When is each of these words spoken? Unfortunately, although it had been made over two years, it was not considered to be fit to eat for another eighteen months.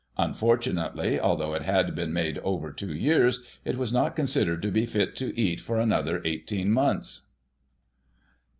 Unfortunately, 0.17 1.19
although 1.19 1.53
it 1.53 1.61
had 1.61 1.93
been 1.93 2.11
made 2.11 2.39
over 2.39 2.71
two 2.71 2.91
years, 2.91 3.43
it 3.63 3.77
was 3.77 3.93
not 3.93 4.15
considered 4.15 4.59
to 4.63 4.71
be 4.71 4.83
fit 4.83 5.15
to 5.17 5.39
eat 5.39 5.61
for 5.61 5.79
another 5.79 6.23
eighteen 6.25 6.71
months. 6.71 7.27